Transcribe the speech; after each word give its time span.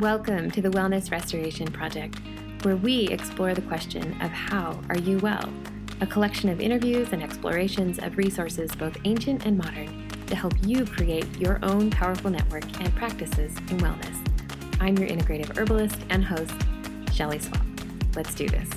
Welcome 0.00 0.50
to 0.50 0.60
the 0.60 0.70
Wellness 0.70 1.12
Restoration 1.12 1.70
Project, 1.70 2.18
where 2.62 2.74
we 2.74 3.06
explore 3.10 3.54
the 3.54 3.62
question 3.62 4.20
of 4.22 4.30
how 4.32 4.80
are 4.88 4.98
you 4.98 5.18
well? 5.20 5.48
A 6.00 6.06
collection 6.06 6.48
of 6.48 6.60
interviews 6.60 7.12
and 7.12 7.22
explorations 7.22 8.00
of 8.00 8.18
resources 8.18 8.74
both 8.74 8.96
ancient 9.04 9.46
and 9.46 9.56
modern 9.56 10.08
to 10.26 10.34
help 10.34 10.52
you 10.66 10.84
create 10.84 11.28
your 11.38 11.60
own 11.62 11.92
powerful 11.92 12.28
network 12.28 12.64
and 12.80 12.92
practices 12.96 13.56
in 13.56 13.78
wellness. 13.78 14.80
I'm 14.80 14.98
your 14.98 15.08
integrative 15.08 15.56
herbalist 15.56 16.00
and 16.10 16.24
host, 16.24 16.56
Shelley 17.12 17.38
Swapp. 17.38 17.64
Let's 18.16 18.34
do 18.34 18.48
this. 18.48 18.68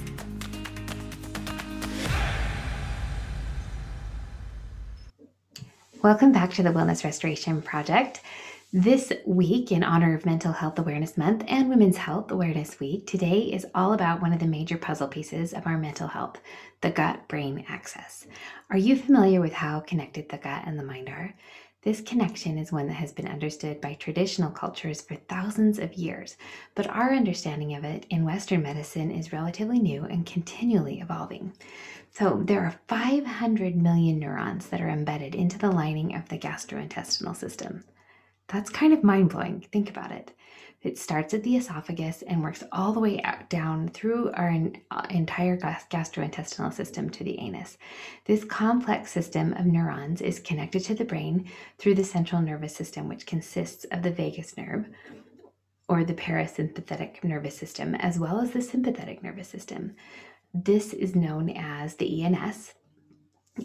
Welcome 6.03 6.31
back 6.31 6.51
to 6.53 6.63
the 6.63 6.69
Wellness 6.69 7.03
Restoration 7.03 7.63
Project. 7.63 8.21
This 8.79 9.11
week, 9.25 9.71
in 9.71 9.83
honor 9.83 10.13
of 10.13 10.27
Mental 10.27 10.51
Health 10.51 10.77
Awareness 10.77 11.17
Month 11.17 11.43
and 11.47 11.67
Women's 11.67 11.97
Health 11.97 12.29
Awareness 12.29 12.79
Week, 12.79 13.07
today 13.07 13.39
is 13.39 13.65
all 13.73 13.93
about 13.93 14.21
one 14.21 14.33
of 14.33 14.39
the 14.39 14.45
major 14.45 14.77
puzzle 14.77 15.07
pieces 15.07 15.51
of 15.51 15.65
our 15.65 15.79
mental 15.79 16.07
health 16.07 16.39
the 16.81 16.91
gut 16.91 17.27
brain 17.27 17.65
axis. 17.67 18.27
Are 18.69 18.77
you 18.77 18.95
familiar 18.95 19.41
with 19.41 19.53
how 19.53 19.79
connected 19.79 20.29
the 20.29 20.37
gut 20.37 20.61
and 20.67 20.77
the 20.77 20.83
mind 20.83 21.09
are? 21.09 21.33
This 21.81 22.01
connection 22.01 22.59
is 22.59 22.71
one 22.71 22.85
that 22.85 22.93
has 22.93 23.11
been 23.11 23.27
understood 23.27 23.81
by 23.81 23.95
traditional 23.95 24.51
cultures 24.51 25.01
for 25.01 25.15
thousands 25.15 25.79
of 25.79 25.95
years, 25.95 26.37
but 26.75 26.85
our 26.85 27.15
understanding 27.15 27.73
of 27.73 27.83
it 27.83 28.05
in 28.11 28.25
Western 28.25 28.61
medicine 28.61 29.09
is 29.09 29.33
relatively 29.33 29.79
new 29.79 30.03
and 30.03 30.23
continually 30.23 30.99
evolving. 30.99 31.51
So, 32.11 32.43
there 32.45 32.61
are 32.61 32.79
500 32.87 33.75
million 33.75 34.19
neurons 34.19 34.67
that 34.67 34.81
are 34.81 34.89
embedded 34.89 35.33
into 35.33 35.57
the 35.57 35.71
lining 35.71 36.13
of 36.13 36.29
the 36.29 36.37
gastrointestinal 36.37 37.35
system. 37.35 37.83
That's 38.47 38.69
kind 38.69 38.93
of 38.93 39.03
mind 39.03 39.29
blowing. 39.29 39.65
Think 39.71 39.89
about 39.89 40.11
it. 40.11 40.31
It 40.81 40.97
starts 40.97 41.33
at 41.33 41.43
the 41.43 41.57
esophagus 41.57 42.21
and 42.21 42.41
works 42.41 42.63
all 42.71 42.93
the 42.93 42.99
way 42.99 43.19
out 43.23 43.49
down 43.49 43.89
through 43.89 44.31
our 44.33 44.55
uh, 44.91 45.07
entire 45.09 45.57
gastrointestinal 45.57 46.71
system 46.71 47.09
to 47.09 47.23
the 47.23 47.39
anus. 47.39 47.77
This 48.25 48.45
complex 48.45 49.11
system 49.11 49.53
of 49.53 49.65
neurons 49.65 50.21
is 50.21 50.39
connected 50.39 50.83
to 50.85 50.95
the 50.95 51.03
brain 51.03 51.49
through 51.79 51.95
the 51.95 52.03
central 52.03 52.41
nervous 52.41 52.75
system, 52.75 53.09
which 53.09 53.25
consists 53.25 53.85
of 53.85 54.03
the 54.03 54.11
vagus 54.11 54.55
nerve 54.55 54.87
or 55.89 56.03
the 56.03 56.13
parasympathetic 56.13 57.23
nervous 57.23 57.57
system, 57.57 57.95
as 57.95 58.19
well 58.19 58.39
as 58.39 58.51
the 58.51 58.61
sympathetic 58.61 59.23
nervous 59.23 59.47
system. 59.47 59.95
This 60.53 60.93
is 60.93 61.15
known 61.15 61.49
as 61.49 61.95
the 61.95 62.23
ENS 62.23 62.75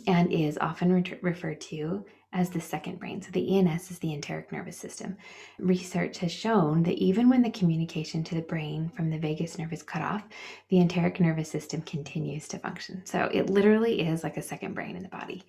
and 0.06 0.32
is 0.32 0.56
often 0.58 0.92
re- 0.92 1.18
referred 1.20 1.60
to 1.60 2.06
as 2.32 2.50
the 2.50 2.60
second 2.60 2.98
brain. 2.98 3.20
So 3.20 3.30
the 3.30 3.58
ENS 3.58 3.90
is 3.90 3.98
the 3.98 4.12
enteric 4.12 4.50
nervous 4.52 4.76
system. 4.76 5.16
Research 5.58 6.18
has 6.18 6.32
shown 6.32 6.82
that 6.84 6.94
even 6.94 7.28
when 7.28 7.42
the 7.42 7.50
communication 7.50 8.24
to 8.24 8.34
the 8.34 8.40
brain 8.40 8.90
from 8.94 9.10
the 9.10 9.18
vagus 9.18 9.58
nerve 9.58 9.72
is 9.72 9.82
cut 9.82 10.02
off, 10.02 10.24
the 10.68 10.80
enteric 10.80 11.20
nervous 11.20 11.50
system 11.50 11.82
continues 11.82 12.48
to 12.48 12.58
function. 12.58 13.02
So 13.04 13.28
it 13.32 13.50
literally 13.50 14.00
is 14.00 14.22
like 14.22 14.36
a 14.36 14.42
second 14.42 14.74
brain 14.74 14.96
in 14.96 15.02
the 15.02 15.08
body. 15.08 15.44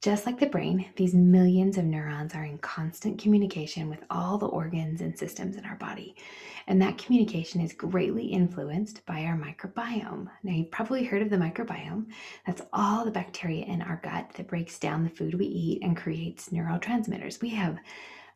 Just 0.00 0.26
like 0.26 0.38
the 0.38 0.46
brain, 0.46 0.86
these 0.94 1.12
millions 1.12 1.76
of 1.76 1.84
neurons 1.84 2.32
are 2.32 2.44
in 2.44 2.58
constant 2.58 3.20
communication 3.20 3.90
with 3.90 4.04
all 4.10 4.38
the 4.38 4.46
organs 4.46 5.00
and 5.00 5.18
systems 5.18 5.56
in 5.56 5.64
our 5.64 5.74
body. 5.74 6.14
And 6.68 6.80
that 6.80 6.98
communication 6.98 7.60
is 7.60 7.72
greatly 7.72 8.26
influenced 8.26 9.04
by 9.06 9.24
our 9.24 9.36
microbiome. 9.36 10.28
Now, 10.44 10.52
you've 10.52 10.70
probably 10.70 11.02
heard 11.02 11.22
of 11.22 11.30
the 11.30 11.36
microbiome. 11.36 12.06
That's 12.46 12.62
all 12.72 13.04
the 13.04 13.10
bacteria 13.10 13.64
in 13.64 13.82
our 13.82 14.00
gut 14.04 14.30
that 14.36 14.46
breaks 14.46 14.78
down 14.78 15.02
the 15.02 15.10
food 15.10 15.34
we 15.34 15.46
eat 15.46 15.82
and 15.82 15.96
creates 15.96 16.50
neurotransmitters. 16.50 17.42
We 17.42 17.48
have 17.50 17.76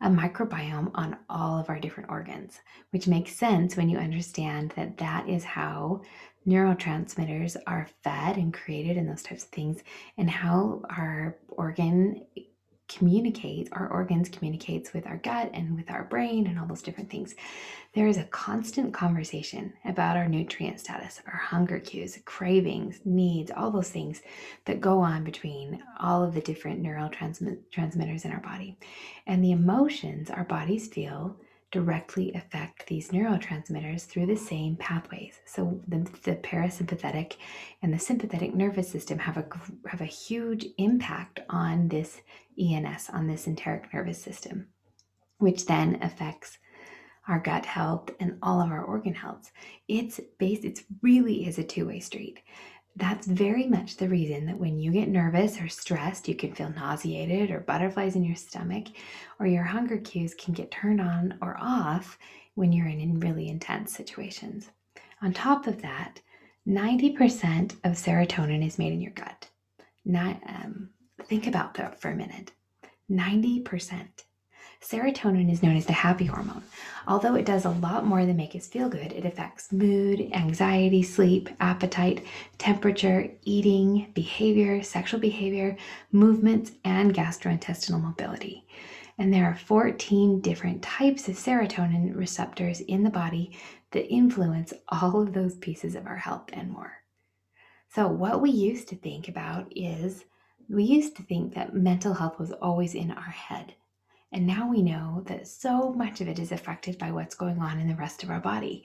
a 0.01 0.09
microbiome 0.09 0.91
on 0.97 1.17
all 1.31 1.61
of 1.61 1.69
our 1.71 1.79
different 1.79 2.11
organs, 2.11 2.59
which 2.91 3.07
makes 3.07 3.37
sense 3.37 3.77
when 3.77 3.89
you 3.89 3.99
understand 3.99 4.73
that 4.75 4.99
that 4.99 5.29
is 5.29 5.45
how 5.45 6.03
neurotransmitters 6.47 7.56
are 7.66 7.88
fed 8.03 8.36
and 8.36 8.53
created 8.53 8.97
and 8.97 9.08
those 9.08 9.22
types 9.22 9.44
of 9.44 9.50
things 9.50 9.82
and 10.19 10.30
how 10.30 10.82
our 10.91 11.36
organ 11.48 12.25
communicates 12.88 13.70
our 13.72 13.88
organs 13.88 14.28
communicates 14.28 14.92
with 14.92 15.06
our 15.06 15.16
gut 15.19 15.50
and 15.54 15.75
with 15.76 15.91
our 15.91 16.04
brain 16.04 16.47
and 16.47 16.58
all 16.58 16.66
those 16.66 16.82
different 16.82 17.08
things. 17.08 17.34
There 17.94 18.06
is 18.06 18.19
a 18.19 18.25
constant 18.25 18.92
conversation 18.92 19.72
about 19.84 20.16
our 20.16 20.28
nutrient 20.28 20.80
status 20.80 21.20
our 21.26 21.38
hunger 21.38 21.78
cues 21.78 22.19
cravings 22.25 23.00
needs 23.04 23.50
all 23.50 23.70
those 23.70 23.91
things 23.91 24.20
that 24.66 24.80
go 24.80 25.00
on 25.00 25.24
between 25.24 25.82
all 26.00 26.22
of 26.22 26.34
the 26.34 26.41
different 26.41 26.82
neurotransmitters 26.82 28.24
in 28.24 28.30
our 28.32 28.41
body. 28.41 28.76
And 29.26 29.42
the 29.42 29.53
emotions 29.53 30.28
our 30.28 30.44
bodies 30.44 30.88
feel 30.88 31.36
directly 31.72 32.33
affect 32.34 32.87
these 32.87 33.09
neurotransmitters 33.09 34.06
through 34.06 34.27
the 34.27 34.37
same 34.37 34.77
pathways. 34.77 35.41
So 35.47 35.81
the, 35.88 35.99
the 36.22 36.37
parasympathetic 36.37 37.37
and 37.83 37.93
the 37.93 37.99
sympathetic 37.99 38.55
nervous 38.55 38.88
system 38.88 39.19
have 39.19 39.38
a 39.38 39.47
have 39.88 40.03
a 40.03 40.06
huge 40.06 40.66
impact 40.78 41.41
on 41.49 41.88
this 41.88 42.21
ENS, 42.60 43.10
on 43.10 43.27
this 43.27 43.47
enteric 43.47 43.93
nervous 43.93 44.22
system, 44.22 44.69
which 45.38 45.66
then 45.66 45.99
affects 46.03 46.59
our 47.28 47.41
gut 47.41 47.65
health 47.65 48.10
and 48.21 48.39
all 48.43 48.60
of 48.60 48.71
our 48.71 48.84
organ 48.84 49.15
health. 49.15 49.50
It's 49.89 50.21
based, 50.39 50.65
it 50.65 50.81
really 51.03 51.47
is 51.47 51.59
a 51.59 51.65
two-way 51.65 52.00
street. 52.00 52.41
That's 52.97 53.26
very 53.26 53.66
much 53.66 53.97
the 53.97 54.08
reason 54.08 54.47
that 54.47 54.58
when 54.58 54.78
you 54.78 54.92
get 54.92 55.08
nervous 55.08 55.60
or 55.60 55.69
stressed, 55.69 56.28
you 56.28 56.34
can 56.34 56.54
feel 56.54 56.70
nauseated 56.70 57.50
or 57.50 57.60
butterflies 57.60 58.16
in 58.16 58.25
your 58.25 58.36
stomach, 58.36 58.88
or 59.38 59.47
your 59.47 59.64
hunger 59.64 59.97
cues 59.97 60.34
can 60.34 60.53
get 60.53 60.70
turned 60.70 61.00
on 61.00 61.38
or 61.41 61.56
off 61.58 62.19
when 62.54 62.72
you're 62.72 62.86
in 62.86 63.19
really 63.20 63.48
intense 63.48 63.97
situations. 63.97 64.70
On 65.22 65.32
top 65.32 65.66
of 65.66 65.80
that, 65.80 66.20
90% 66.69 67.72
of 67.84 67.92
serotonin 67.92 68.64
is 68.66 68.78
made 68.78 68.92
in 68.92 69.00
your 69.00 69.12
gut. 69.12 69.48
Not, 70.04 70.41
um, 70.47 70.91
think 71.24 71.47
about 71.47 71.74
that 71.74 72.00
for 72.00 72.10
a 72.10 72.16
minute. 72.16 72.53
90%. 73.10 74.24
Serotonin 74.82 75.50
is 75.50 75.62
known 75.62 75.76
as 75.76 75.87
the 75.87 75.93
happy 75.93 76.26
hormone. 76.26 76.65
Although 77.06 77.37
it 77.37 77.47
does 77.47 77.65
a 77.65 77.70
lot 77.70 78.04
more 78.04 78.26
than 78.26 78.37
make 78.37 78.56
us 78.56 78.66
feel 78.66 78.88
good, 78.88 79.12
it 79.12 79.25
affects 79.25 79.70
mood, 79.70 80.28
anxiety, 80.32 81.04
sleep, 81.04 81.48
appetite, 81.60 82.25
temperature, 82.59 83.31
eating, 83.44 84.10
behavior, 84.12 84.82
sexual 84.82 85.21
behavior, 85.21 85.76
movements, 86.10 86.72
and 86.84 87.15
gastrointestinal 87.15 88.03
mobility. 88.03 88.66
And 89.19 89.32
there 89.32 89.47
are 89.47 89.54
14 89.54 90.41
different 90.41 90.82
types 90.82 91.28
of 91.28 91.37
serotonin 91.37 92.16
receptors 92.16 92.81
in 92.81 93.04
the 93.04 93.10
body 93.10 93.56
that 93.92 94.12
influence 94.12 94.72
all 94.88 95.22
of 95.22 95.32
those 95.32 95.56
pieces 95.59 95.94
of 95.94 96.06
our 96.06 96.16
health 96.16 96.50
and 96.53 96.71
more. 96.71 96.92
So, 97.94 98.09
what 98.09 98.41
we 98.41 98.50
used 98.50 98.88
to 98.88 98.97
think 98.97 99.28
about 99.28 99.72
is 99.76 100.25
we 100.69 100.82
used 100.82 101.15
to 101.16 101.22
think 101.22 101.54
that 101.54 101.75
mental 101.75 102.15
health 102.15 102.38
was 102.41 102.53
always 102.53 102.94
in 102.94 103.12
our 103.12 103.22
head. 103.22 103.75
And 104.32 104.47
now 104.47 104.69
we 104.69 104.82
know 104.82 105.22
that 105.26 105.47
so 105.47 105.93
much 105.93 106.20
of 106.20 106.28
it 106.28 106.38
is 106.38 106.53
affected 106.53 106.98
by 106.98 107.12
what's 107.12 107.34
going 107.34 107.59
on 107.59 107.78
in 107.78 107.87
the 107.87 107.94
rest 107.94 108.22
of 108.22 108.31
our 108.31 108.41
body. 108.41 108.84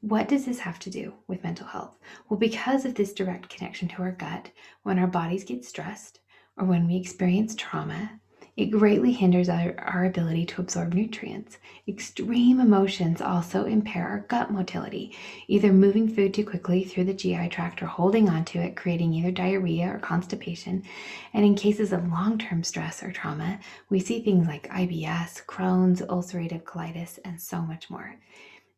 What 0.00 0.28
does 0.28 0.44
this 0.44 0.58
have 0.58 0.78
to 0.80 0.90
do 0.90 1.14
with 1.28 1.42
mental 1.42 1.66
health? 1.66 1.98
Well, 2.28 2.38
because 2.38 2.84
of 2.84 2.94
this 2.94 3.14
direct 3.14 3.48
connection 3.48 3.88
to 3.88 4.02
our 4.02 4.12
gut, 4.12 4.50
when 4.82 4.98
our 4.98 5.06
bodies 5.06 5.44
get 5.44 5.64
stressed 5.64 6.20
or 6.58 6.66
when 6.66 6.86
we 6.86 6.96
experience 6.96 7.54
trauma, 7.54 8.20
it 8.54 8.66
greatly 8.66 9.12
hinders 9.12 9.48
our, 9.48 9.74
our 9.78 10.04
ability 10.04 10.44
to 10.44 10.60
absorb 10.60 10.92
nutrients. 10.92 11.56
Extreme 11.88 12.60
emotions 12.60 13.22
also 13.22 13.64
impair 13.64 14.06
our 14.06 14.26
gut 14.28 14.50
motility, 14.50 15.16
either 15.48 15.72
moving 15.72 16.06
food 16.06 16.34
too 16.34 16.44
quickly 16.44 16.84
through 16.84 17.04
the 17.04 17.14
GI 17.14 17.48
tract 17.48 17.82
or 17.82 17.86
holding 17.86 18.28
onto 18.28 18.60
it, 18.60 18.76
creating 18.76 19.14
either 19.14 19.30
diarrhea 19.30 19.94
or 19.94 19.98
constipation. 19.98 20.82
And 21.32 21.46
in 21.46 21.54
cases 21.54 21.94
of 21.94 22.10
long 22.10 22.36
term 22.36 22.62
stress 22.62 23.02
or 23.02 23.10
trauma, 23.10 23.58
we 23.88 24.00
see 24.00 24.22
things 24.22 24.46
like 24.46 24.68
IBS, 24.68 25.46
Crohn's, 25.46 26.02
ulcerative 26.02 26.64
colitis, 26.64 27.18
and 27.24 27.40
so 27.40 27.62
much 27.62 27.88
more. 27.88 28.16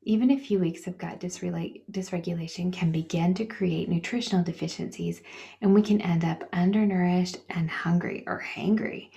Even 0.07 0.31
a 0.31 0.39
few 0.39 0.59
weeks 0.59 0.87
of 0.87 0.99
gut 0.99 1.19
dysregulation 1.19 2.71
can 2.71 2.93
begin 2.93 3.33
to 3.33 3.47
create 3.47 3.89
nutritional 3.89 4.45
deficiencies, 4.45 5.23
and 5.63 5.75
we 5.75 5.81
can 5.81 6.03
end 6.03 6.27
up 6.27 6.47
undernourished 6.53 7.39
and 7.49 7.71
hungry 7.71 8.23
or 8.27 8.45
hangry. 8.55 9.09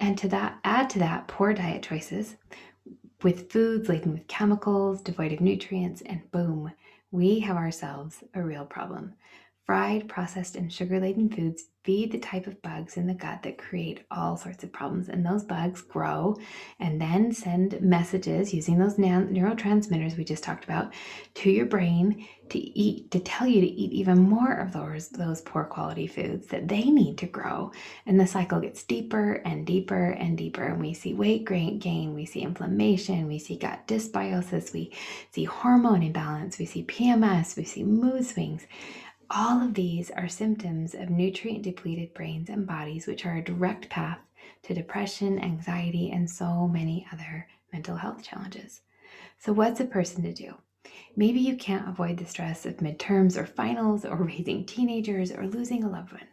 And 0.00 0.16
to 0.18 0.28
that, 0.28 0.58
add 0.64 0.90
to 0.90 0.98
that 1.00 1.28
poor 1.28 1.52
diet 1.52 1.82
choices 1.82 2.36
with 3.22 3.52
foods 3.52 3.88
laden 3.88 4.12
with 4.12 4.26
chemicals, 4.26 5.02
devoid 5.02 5.32
of 5.32 5.40
nutrients, 5.40 6.00
and 6.02 6.28
boom, 6.30 6.72
we 7.10 7.40
have 7.40 7.56
ourselves 7.56 8.24
a 8.34 8.42
real 8.42 8.64
problem. 8.64 9.14
Fried, 9.66 10.08
processed, 10.08 10.56
and 10.56 10.72
sugar 10.72 10.98
laden 10.98 11.28
foods 11.28 11.64
feed 11.82 12.12
the 12.12 12.18
type 12.18 12.46
of 12.46 12.60
bugs 12.62 12.96
in 12.96 13.06
the 13.06 13.14
gut 13.14 13.42
that 13.42 13.56
create 13.56 14.04
all 14.10 14.36
sorts 14.36 14.62
of 14.62 14.72
problems. 14.72 15.08
And 15.08 15.24
those 15.24 15.44
bugs 15.44 15.80
grow 15.80 16.36
and 16.78 17.00
then 17.00 17.32
send 17.32 17.80
messages 17.80 18.52
using 18.52 18.78
those 18.78 18.96
neurotransmitters 18.96 20.16
we 20.16 20.24
just 20.24 20.44
talked 20.44 20.64
about 20.64 20.92
to 21.34 21.50
your 21.50 21.66
brain 21.66 22.26
to 22.50 22.58
eat, 22.58 23.10
to 23.12 23.20
tell 23.20 23.46
you 23.46 23.60
to 23.60 23.66
eat 23.66 23.92
even 23.92 24.18
more 24.18 24.52
of 24.52 24.72
those, 24.72 25.08
those 25.08 25.40
poor 25.40 25.64
quality 25.64 26.06
foods 26.06 26.48
that 26.48 26.68
they 26.68 26.84
need 26.84 27.16
to 27.18 27.26
grow. 27.26 27.72
And 28.06 28.20
the 28.20 28.26
cycle 28.26 28.60
gets 28.60 28.82
deeper 28.82 29.34
and 29.44 29.66
deeper 29.66 30.10
and 30.10 30.36
deeper. 30.36 30.64
And 30.64 30.80
we 30.80 30.92
see 30.92 31.14
weight 31.14 31.44
gain, 31.44 32.14
we 32.14 32.26
see 32.26 32.40
inflammation, 32.40 33.26
we 33.26 33.38
see 33.38 33.56
gut 33.56 33.86
dysbiosis, 33.86 34.72
we 34.72 34.92
see 35.30 35.44
hormone 35.44 36.02
imbalance, 36.02 36.58
we 36.58 36.66
see 36.66 36.84
PMS, 36.84 37.56
we 37.56 37.64
see 37.64 37.84
mood 37.84 38.26
swings. 38.26 38.66
All 39.32 39.62
of 39.62 39.74
these 39.74 40.10
are 40.10 40.26
symptoms 40.26 40.92
of 40.92 41.08
nutrient 41.08 41.62
depleted 41.62 42.14
brains 42.14 42.48
and 42.48 42.66
bodies, 42.66 43.06
which 43.06 43.24
are 43.24 43.36
a 43.36 43.44
direct 43.44 43.88
path 43.88 44.18
to 44.64 44.74
depression, 44.74 45.38
anxiety, 45.38 46.10
and 46.10 46.28
so 46.28 46.66
many 46.66 47.06
other 47.12 47.46
mental 47.72 47.94
health 47.94 48.24
challenges. 48.24 48.80
So, 49.38 49.52
what's 49.52 49.78
a 49.78 49.84
person 49.84 50.24
to 50.24 50.32
do? 50.32 50.56
Maybe 51.14 51.38
you 51.38 51.56
can't 51.56 51.88
avoid 51.88 52.16
the 52.16 52.26
stress 52.26 52.66
of 52.66 52.78
midterms 52.78 53.36
or 53.36 53.46
finals 53.46 54.04
or 54.04 54.16
raising 54.16 54.64
teenagers 54.64 55.30
or 55.30 55.46
losing 55.46 55.84
a 55.84 55.88
loved 55.88 56.12
one, 56.12 56.26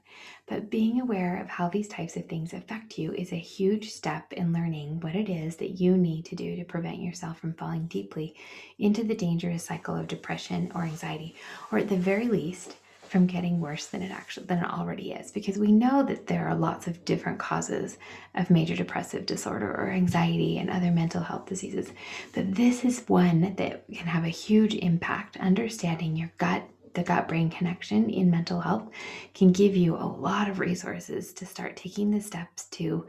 but 0.47 0.71
being 0.71 0.99
aware 0.99 1.39
of 1.39 1.49
how 1.49 1.69
these 1.69 1.87
types 1.87 2.17
of 2.17 2.25
things 2.25 2.51
affect 2.51 2.97
you 2.97 3.13
is 3.13 3.31
a 3.31 3.37
huge 3.37 3.91
step 3.91 4.33
in 4.33 4.53
learning 4.53 5.01
what 5.01 5.15
it 5.15 5.29
is 5.29 5.57
that 5.57 5.79
you 5.79 5.97
need 5.97 6.25
to 6.25 6.35
do 6.35 6.55
to 6.55 6.65
prevent 6.65 6.99
yourself 7.03 7.37
from 7.37 7.53
falling 7.53 7.85
deeply 7.85 8.35
into 8.79 9.03
the 9.03 9.13
dangerous 9.13 9.63
cycle 9.65 9.95
of 9.95 10.07
depression 10.07 10.71
or 10.73 10.81
anxiety, 10.81 11.35
or 11.71 11.77
at 11.77 11.89
the 11.89 11.95
very 11.95 12.27
least, 12.27 12.77
from 13.07 13.25
getting 13.25 13.59
worse 13.59 13.87
than 13.87 14.01
it 14.01 14.11
actually 14.11 14.45
than 14.45 14.59
it 14.59 14.69
already 14.69 15.11
is 15.11 15.31
because 15.31 15.57
we 15.57 15.71
know 15.71 16.03
that 16.03 16.27
there 16.27 16.47
are 16.47 16.55
lots 16.55 16.87
of 16.87 17.03
different 17.05 17.39
causes 17.39 17.97
of 18.35 18.49
major 18.49 18.75
depressive 18.75 19.25
disorder 19.25 19.71
or 19.71 19.89
anxiety 19.89 20.57
and 20.57 20.69
other 20.69 20.91
mental 20.91 21.21
health 21.21 21.45
diseases. 21.45 21.91
But 22.33 22.55
this 22.55 22.83
is 22.85 23.07
one 23.07 23.55
that 23.55 23.87
can 23.87 24.07
have 24.07 24.23
a 24.23 24.29
huge 24.29 24.75
impact. 24.75 25.37
Understanding 25.37 26.15
your 26.15 26.31
gut 26.37 26.63
the 26.93 27.03
gut 27.03 27.27
brain 27.27 27.47
connection 27.47 28.09
in 28.09 28.31
mental 28.31 28.59
health 28.59 28.89
can 29.35 29.51
give 29.51 29.75
you 29.75 29.95
a 29.95 30.07
lot 30.07 30.49
of 30.49 30.59
resources 30.59 31.31
to 31.31 31.45
start 31.45 31.75
taking 31.75 32.09
the 32.09 32.19
steps 32.19 32.65
to 32.65 33.05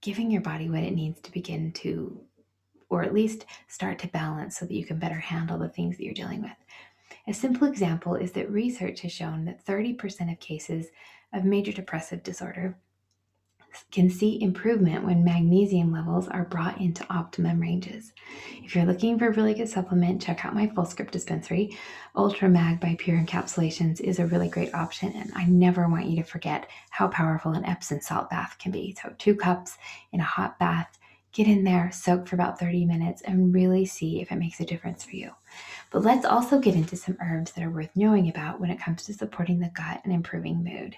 giving 0.00 0.30
your 0.30 0.40
body 0.42 0.68
what 0.68 0.84
it 0.84 0.94
needs 0.94 1.20
to 1.20 1.32
begin 1.32 1.72
to 1.72 2.20
or 2.88 3.02
at 3.02 3.14
least 3.14 3.46
start 3.66 3.98
to 3.98 4.06
balance 4.08 4.58
so 4.58 4.66
that 4.66 4.74
you 4.74 4.84
can 4.84 4.98
better 4.98 5.18
handle 5.18 5.58
the 5.58 5.68
things 5.68 5.96
that 5.96 6.04
you're 6.04 6.14
dealing 6.14 6.40
with 6.42 6.52
a 7.26 7.34
simple 7.34 7.66
example 7.66 8.14
is 8.14 8.32
that 8.32 8.50
research 8.50 9.00
has 9.00 9.12
shown 9.12 9.44
that 9.44 9.64
30% 9.64 10.32
of 10.32 10.40
cases 10.40 10.88
of 11.32 11.44
major 11.44 11.72
depressive 11.72 12.22
disorder 12.22 12.78
can 13.90 14.10
see 14.10 14.42
improvement 14.42 15.04
when 15.04 15.24
magnesium 15.24 15.92
levels 15.92 16.28
are 16.28 16.44
brought 16.44 16.80
into 16.80 17.06
optimum 17.12 17.60
ranges. 17.60 18.12
If 18.62 18.74
you're 18.74 18.84
looking 18.84 19.18
for 19.18 19.28
a 19.28 19.32
really 19.32 19.54
good 19.54 19.68
supplement, 19.68 20.22
check 20.22 20.44
out 20.44 20.54
my 20.54 20.66
Fullscript 20.68 21.10
dispensary. 21.10 21.76
Ultra 22.16 22.48
Mag 22.48 22.80
by 22.80 22.96
Pure 22.98 23.18
Encapsulations 23.18 24.00
is 24.00 24.18
a 24.18 24.26
really 24.26 24.48
great 24.48 24.74
option, 24.74 25.12
and 25.12 25.32
I 25.34 25.44
never 25.46 25.88
want 25.88 26.06
you 26.06 26.16
to 26.16 26.22
forget 26.22 26.68
how 26.90 27.08
powerful 27.08 27.52
an 27.52 27.64
Epsom 27.64 28.00
salt 28.00 28.30
bath 28.30 28.56
can 28.58 28.72
be. 28.72 28.96
So, 29.00 29.14
two 29.18 29.34
cups 29.34 29.76
in 30.12 30.20
a 30.20 30.24
hot 30.24 30.58
bath, 30.58 30.98
get 31.32 31.46
in 31.46 31.64
there, 31.64 31.90
soak 31.92 32.28
for 32.28 32.36
about 32.36 32.58
30 32.58 32.84
minutes, 32.84 33.22
and 33.22 33.54
really 33.54 33.86
see 33.86 34.20
if 34.20 34.30
it 34.30 34.36
makes 34.36 34.60
a 34.60 34.66
difference 34.66 35.04
for 35.04 35.16
you. 35.16 35.30
But 35.92 36.02
let's 36.02 36.24
also 36.24 36.58
get 36.58 36.74
into 36.74 36.96
some 36.96 37.18
herbs 37.22 37.52
that 37.52 37.62
are 37.62 37.70
worth 37.70 37.90
knowing 37.94 38.30
about 38.30 38.58
when 38.58 38.70
it 38.70 38.80
comes 38.80 39.04
to 39.04 39.14
supporting 39.14 39.60
the 39.60 39.70
gut 39.74 40.00
and 40.04 40.12
improving 40.12 40.64
mood. 40.64 40.96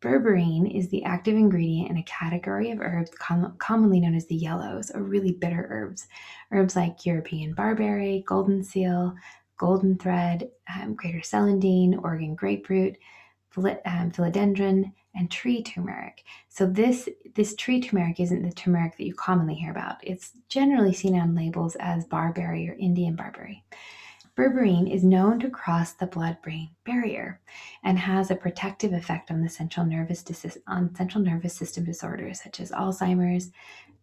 Berberine 0.00 0.76
is 0.76 0.88
the 0.88 1.04
active 1.04 1.34
ingredient 1.36 1.90
in 1.90 1.98
a 1.98 2.02
category 2.02 2.72
of 2.72 2.80
herbs 2.80 3.10
com- 3.18 3.54
commonly 3.58 4.00
known 4.00 4.14
as 4.14 4.26
the 4.26 4.34
yellows 4.34 4.90
or 4.90 5.02
really 5.02 5.32
bitter 5.32 5.66
herbs. 5.70 6.08
Herbs 6.50 6.74
like 6.74 7.06
European 7.06 7.54
barberry, 7.54 8.24
golden 8.26 8.62
seal, 8.64 9.14
golden 9.56 9.96
thread, 9.96 10.50
um, 10.74 10.94
greater 10.94 11.20
celandine, 11.20 11.96
Oregon 12.02 12.34
grape 12.34 12.68
root, 12.68 12.96
um, 13.56 14.10
phellodendron, 14.10 14.92
and 15.14 15.30
tree 15.30 15.62
turmeric. 15.62 16.24
So 16.48 16.66
this 16.66 17.08
this 17.36 17.54
tree 17.54 17.80
turmeric 17.80 18.18
isn't 18.18 18.42
the 18.42 18.52
turmeric 18.52 18.96
that 18.96 19.06
you 19.06 19.14
commonly 19.14 19.54
hear 19.54 19.70
about. 19.70 19.98
It's 20.02 20.32
generally 20.48 20.92
seen 20.92 21.18
on 21.18 21.36
labels 21.36 21.76
as 21.76 22.04
barberry 22.04 22.68
or 22.68 22.74
Indian 22.74 23.14
barberry. 23.14 23.64
Berberine 24.36 24.92
is 24.92 25.04
known 25.04 25.38
to 25.38 25.48
cross 25.48 25.92
the 25.92 26.08
blood-brain 26.08 26.70
barrier 26.84 27.40
and 27.84 27.96
has 27.96 28.30
a 28.30 28.36
protective 28.36 28.92
effect 28.92 29.30
on 29.30 29.40
the 29.40 29.48
central 29.48 29.86
nervous 29.86 30.24
on 30.66 30.92
central 30.96 31.22
nervous 31.22 31.54
system 31.54 31.84
disorders 31.84 32.42
such 32.42 32.58
as 32.58 32.72
Alzheimer's, 32.72 33.52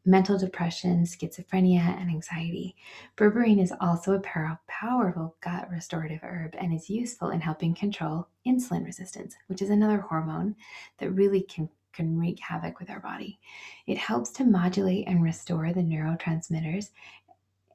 mental 0.05 0.37
depression, 0.37 1.03
schizophrenia, 1.03 1.81
and 1.81 2.09
anxiety. 2.09 2.77
Berberine 3.17 3.61
is 3.61 3.73
also 3.81 4.13
a 4.13 4.57
powerful 4.67 5.35
gut 5.41 5.69
restorative 5.69 6.21
herb 6.23 6.55
and 6.57 6.73
is 6.73 6.89
useful 6.89 7.31
in 7.31 7.41
helping 7.41 7.75
control 7.75 8.29
insulin 8.47 8.85
resistance, 8.85 9.35
which 9.47 9.61
is 9.61 9.69
another 9.69 9.99
hormone 9.99 10.55
that 10.99 11.11
really 11.11 11.41
can 11.41 11.69
can 11.93 12.17
wreak 12.17 12.39
havoc 12.39 12.79
with 12.79 12.89
our 12.89 13.01
body. 13.01 13.37
It 13.85 13.97
helps 13.97 14.29
to 14.31 14.45
modulate 14.45 15.09
and 15.09 15.21
restore 15.21 15.73
the 15.73 15.81
neurotransmitters 15.81 16.91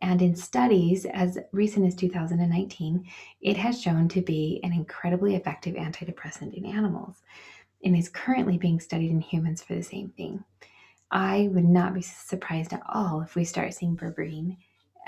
and 0.03 0.23
in 0.23 0.35
studies 0.35 1.07
as 1.07 1.39
recent 1.53 1.87
as 1.87 1.95
2019, 1.95 3.07
it 3.41 3.57
has 3.57 3.81
shown 3.81 4.09
to 4.09 4.21
be 4.21 4.61
an 4.63 4.73
incredibly 4.73 5.35
effective 5.35 5.75
antidepressant 5.75 6.55
in 6.55 6.67
animals 6.67 7.23
and 7.85 7.97
is 7.97 8.09
currently 8.09 8.59
being 8.59 8.81
studied 8.81 9.11
in 9.11 9.21
humans 9.21 9.63
for 9.63 9.75
the 9.75 9.83
same 9.83 10.11
thing. 10.11 10.45
I 11.11 11.49
would 11.53 11.65
not 11.65 11.95
be 11.95 12.03
surprised 12.03 12.73
at 12.73 12.83
all 12.93 13.21
if 13.21 13.37
we 13.37 13.45
start 13.45 13.75
seeing 13.75 13.97
berberine 13.97 14.57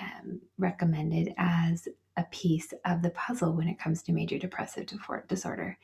um, 0.00 0.40
recommended 0.58 1.34
as 1.38 1.88
a 2.16 2.24
piece 2.30 2.72
of 2.84 3.02
the 3.02 3.10
puzzle 3.10 3.52
when 3.52 3.68
it 3.68 3.78
comes 3.78 4.02
to 4.02 4.12
major 4.12 4.38
depressive 4.38 4.86
disorder. 5.28 5.76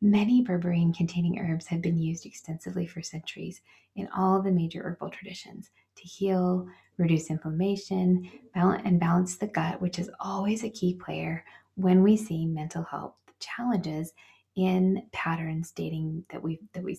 Many 0.00 0.44
berberine 0.44 0.94
containing 0.94 1.38
herbs 1.38 1.66
have 1.68 1.80
been 1.80 1.98
used 1.98 2.26
extensively 2.26 2.86
for 2.86 3.00
centuries 3.00 3.62
in 3.96 4.08
all 4.14 4.42
the 4.42 4.50
major 4.50 4.82
herbal 4.82 5.10
traditions 5.10 5.70
to 5.96 6.02
heal, 6.02 6.66
reduce 6.96 7.30
inflammation, 7.30 8.30
balance, 8.54 8.82
and 8.84 9.00
balance 9.00 9.36
the 9.36 9.46
gut, 9.46 9.80
which 9.80 9.98
is 9.98 10.10
always 10.20 10.64
a 10.64 10.70
key 10.70 10.94
player 10.94 11.44
when 11.76 12.02
we 12.02 12.16
see 12.16 12.46
mental 12.46 12.84
health 12.84 13.14
challenges 13.40 14.12
in 14.56 15.02
patterns 15.12 15.72
dating 15.72 16.24
that 16.30 16.42
we 16.42 16.60
that 16.72 16.84
we 16.84 16.98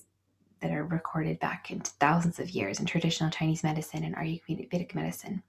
that 0.62 0.72
are 0.72 0.86
recorded 0.86 1.40
back 1.40 1.72
into 1.72 1.92
thousands 1.92 2.40
of 2.40 2.50
years 2.50 2.80
in 2.80 2.86
traditional 2.86 3.30
Chinese 3.30 3.64
medicine 3.64 4.04
and 4.04 4.16
Ayurvedic 4.16 4.96
medicine. 4.96 5.44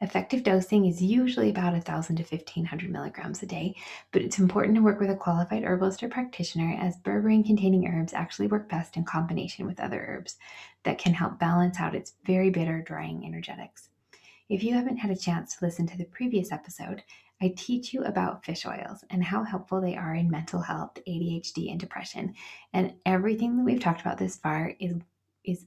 Effective 0.00 0.42
dosing 0.42 0.84
is 0.84 1.02
usually 1.02 1.48
about 1.48 1.72
1,000 1.72 2.16
to 2.16 2.22
1,500 2.22 2.90
milligrams 2.90 3.42
a 3.42 3.46
day, 3.46 3.74
but 4.12 4.20
it's 4.20 4.38
important 4.38 4.74
to 4.74 4.82
work 4.82 5.00
with 5.00 5.10
a 5.10 5.16
qualified 5.16 5.64
herbalist 5.64 6.02
or 6.02 6.08
practitioner 6.08 6.76
as 6.78 6.98
berberine 6.98 7.46
containing 7.46 7.86
herbs 7.86 8.12
actually 8.12 8.46
work 8.46 8.68
best 8.68 8.96
in 8.96 9.04
combination 9.04 9.66
with 9.66 9.80
other 9.80 10.04
herbs 10.06 10.36
that 10.82 10.98
can 10.98 11.14
help 11.14 11.38
balance 11.38 11.80
out 11.80 11.94
its 11.94 12.12
very 12.24 12.50
bitter, 12.50 12.82
drying 12.82 13.24
energetics. 13.24 13.88
If 14.48 14.62
you 14.62 14.74
haven't 14.74 14.98
had 14.98 15.10
a 15.10 15.16
chance 15.16 15.56
to 15.56 15.64
listen 15.64 15.86
to 15.88 15.98
the 15.98 16.04
previous 16.04 16.52
episode, 16.52 17.02
I 17.40 17.52
teach 17.56 17.92
you 17.92 18.02
about 18.04 18.44
fish 18.44 18.64
oils 18.64 19.04
and 19.10 19.22
how 19.22 19.44
helpful 19.44 19.80
they 19.80 19.96
are 19.96 20.14
in 20.14 20.30
mental 20.30 20.60
health, 20.60 20.98
ADHD, 21.06 21.70
and 21.70 21.78
depression. 21.78 22.34
And 22.72 22.94
everything 23.04 23.56
that 23.56 23.64
we've 23.64 23.80
talked 23.80 24.00
about 24.00 24.18
this 24.18 24.36
far 24.36 24.74
is, 24.80 24.94
is 25.44 25.66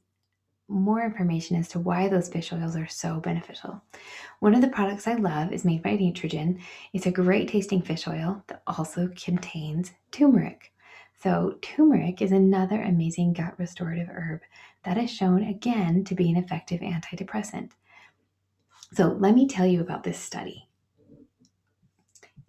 more 0.68 1.04
information 1.04 1.58
as 1.58 1.68
to 1.70 1.80
why 1.80 2.08
those 2.08 2.30
fish 2.30 2.54
oils 2.54 2.76
are 2.76 2.88
so 2.88 3.20
beneficial. 3.20 3.82
One 4.40 4.56
of 4.56 4.62
the 4.62 4.68
products 4.68 5.08
I 5.08 5.16
love 5.16 5.52
is 5.52 5.66
made 5.66 5.84
by 5.84 5.98
Nutrigen. 5.98 6.62
It's 6.94 7.08
a 7.08 7.12
great 7.12 7.50
tasting 7.50 7.82
fish 7.82 8.08
oil 8.08 8.44
that 8.48 8.64
also 8.66 9.10
contains 9.16 9.92
turmeric. 10.12 10.72
So, 11.22 11.58
turmeric 11.62 12.22
is 12.22 12.32
another 12.32 12.82
amazing 12.82 13.34
gut 13.34 13.60
restorative 13.60 14.08
herb 14.08 14.40
that 14.84 14.98
is 14.98 15.12
shown 15.12 15.44
again 15.44 16.06
to 16.06 16.16
be 16.16 16.30
an 16.30 16.38
effective 16.38 16.80
antidepressant. 16.80 17.72
So, 18.94 19.10
let 19.20 19.36
me 19.36 19.46
tell 19.46 19.68
you 19.68 19.82
about 19.82 20.04
this 20.04 20.18
study. 20.18 20.69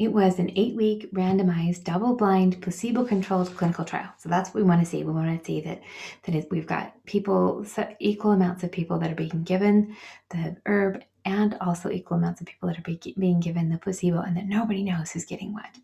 It 0.00 0.14
was 0.14 0.38
an 0.38 0.50
eight 0.57 0.76
week 0.76 1.12
randomized, 1.12 1.85
double 1.85 2.16
blind, 2.16 2.62
placebo 2.62 3.04
controlled 3.04 3.54
clinical 3.54 3.85
trial. 3.85 4.11
So 4.16 4.30
that's 4.30 4.49
what 4.49 4.54
we 4.54 4.62
want 4.62 4.80
to 4.80 4.87
see. 4.87 5.04
We 5.04 5.12
want 5.12 5.38
to 5.38 5.45
see 5.45 5.61
that, 5.61 5.83
that 6.23 6.50
we've 6.50 6.66
got 6.66 6.95
people, 7.04 7.66
equal 7.99 8.30
amounts 8.30 8.64
of 8.64 8.73
people 8.73 8.99
that 8.99 9.12
are 9.12 9.14
being 9.14 9.42
given 9.42 9.95
the 10.30 10.57
herb 10.64 11.02
and 11.26 11.54
also 11.61 11.90
equal 11.90 12.16
amounts 12.16 12.40
of 12.40 12.47
people 12.47 12.71
that 12.71 12.78
are 12.78 13.12
being 13.19 13.40
given 13.40 13.69
the 13.69 13.76
placebo 13.76 14.21
and 14.21 14.35
that 14.38 14.49
nobody 14.49 14.83
knows 14.83 15.11
who's 15.11 15.26
getting 15.26 15.52
what. 15.52 15.76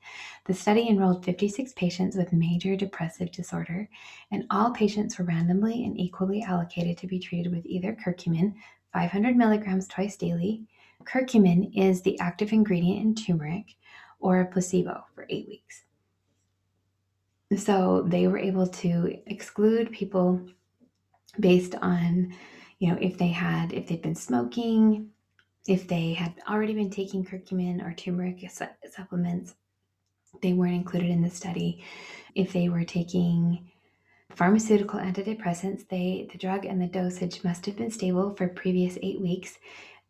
The 0.46 0.54
study 0.54 0.88
enrolled 0.88 1.22
56 1.22 1.74
patients 1.74 2.16
with 2.16 2.32
major 2.32 2.74
depressive 2.74 3.30
disorder, 3.32 3.86
and 4.30 4.46
all 4.48 4.70
patients 4.70 5.18
were 5.18 5.26
randomly 5.26 5.84
and 5.84 6.00
equally 6.00 6.42
allocated 6.42 6.96
to 6.98 7.06
be 7.06 7.18
treated 7.18 7.54
with 7.54 7.66
either 7.66 7.94
curcumin, 7.94 8.54
500 8.94 9.36
milligrams 9.36 9.86
twice 9.86 10.16
daily. 10.16 10.62
Curcumin 11.04 11.70
is 11.76 12.00
the 12.00 12.18
active 12.18 12.54
ingredient 12.54 13.02
in 13.02 13.14
turmeric 13.14 13.76
or 14.26 14.40
a 14.40 14.44
placebo 14.44 15.04
for 15.14 15.24
eight 15.30 15.46
weeks. 15.46 15.84
So 17.56 18.04
they 18.08 18.26
were 18.26 18.38
able 18.38 18.66
to 18.66 19.16
exclude 19.26 19.92
people 19.92 20.40
based 21.38 21.76
on, 21.76 22.34
you 22.80 22.88
know, 22.90 22.98
if 23.00 23.18
they 23.18 23.28
had, 23.28 23.72
if 23.72 23.86
they'd 23.86 24.02
been 24.02 24.16
smoking, 24.16 25.10
if 25.68 25.86
they 25.86 26.12
had 26.12 26.34
already 26.50 26.74
been 26.74 26.90
taking 26.90 27.24
curcumin 27.24 27.86
or 27.86 27.94
turmeric 27.94 28.50
supplements, 28.90 29.54
they 30.42 30.54
weren't 30.54 30.74
included 30.74 31.08
in 31.08 31.22
the 31.22 31.30
study. 31.30 31.84
If 32.34 32.52
they 32.52 32.68
were 32.68 32.84
taking 32.84 33.70
pharmaceutical 34.34 34.98
antidepressants, 34.98 35.86
they 35.88 36.28
the 36.32 36.38
drug 36.38 36.64
and 36.64 36.82
the 36.82 36.88
dosage 36.88 37.44
must 37.44 37.64
have 37.66 37.76
been 37.76 37.92
stable 37.92 38.34
for 38.34 38.48
previous 38.48 38.98
eight 39.02 39.20
weeks 39.20 39.56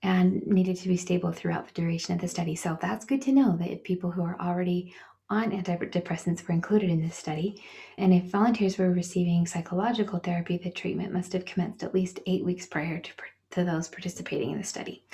and 0.02 0.46
needed 0.46 0.76
to 0.76 0.88
be 0.88 0.96
stable 0.96 1.32
throughout 1.32 1.66
the 1.66 1.72
duration 1.72 2.14
of 2.14 2.20
the 2.20 2.28
study. 2.28 2.54
So 2.54 2.78
that's 2.80 3.04
good 3.04 3.22
to 3.22 3.32
know 3.32 3.56
that 3.56 3.84
people 3.84 4.10
who 4.10 4.22
are 4.22 4.40
already 4.40 4.94
on 5.28 5.50
antidepressants 5.50 6.46
were 6.46 6.54
included 6.54 6.90
in 6.90 7.02
this 7.02 7.16
study. 7.16 7.60
And 7.98 8.12
if 8.12 8.24
volunteers 8.24 8.78
were 8.78 8.92
receiving 8.92 9.46
psychological 9.46 10.18
therapy, 10.20 10.58
the 10.58 10.70
treatment 10.70 11.12
must 11.12 11.32
have 11.32 11.44
commenced 11.44 11.82
at 11.82 11.94
least 11.94 12.20
eight 12.26 12.44
weeks 12.44 12.66
prior 12.66 13.00
to, 13.00 13.10
to 13.52 13.64
those 13.64 13.88
participating 13.88 14.52
in 14.52 14.58
the 14.58 14.64
study. 14.64 15.04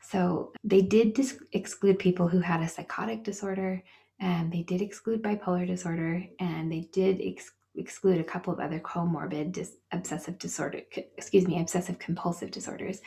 So 0.00 0.52
they 0.62 0.82
did 0.82 1.14
dis- 1.14 1.42
exclude 1.52 1.98
people 1.98 2.28
who 2.28 2.38
had 2.38 2.60
a 2.60 2.68
psychotic 2.68 3.24
disorder, 3.24 3.82
and 4.20 4.52
they 4.52 4.62
did 4.62 4.80
exclude 4.80 5.22
bipolar 5.22 5.66
disorder, 5.66 6.24
and 6.38 6.70
they 6.70 6.88
did 6.92 7.20
ex- 7.20 7.50
exclude 7.76 8.20
a 8.20 8.24
couple 8.24 8.52
of 8.52 8.60
other 8.60 8.80
comorbid 8.80 9.52
dis- 9.52 9.76
obsessive 9.92 10.38
disorder, 10.38 10.80
excuse 11.16 11.46
me, 11.46 11.60
obsessive 11.60 11.98
compulsive 11.98 12.50
disorders, 12.50 13.00